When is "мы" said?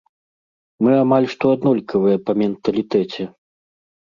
0.85-0.91